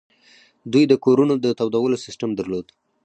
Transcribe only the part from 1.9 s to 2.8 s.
سیستم درلود